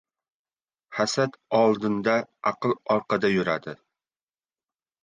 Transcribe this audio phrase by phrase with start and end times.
[0.99, 2.17] •Hasad oldinda,
[2.53, 3.79] aql orqada yuradi.